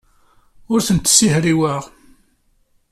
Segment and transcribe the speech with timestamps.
[0.71, 1.83] Ur tent-ssihriweɣ.